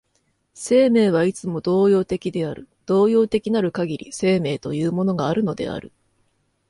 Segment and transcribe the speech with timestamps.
[0.55, 5.91] 生命はいつも動揺的である、動揺的なるかぎり生命というものがあるのである。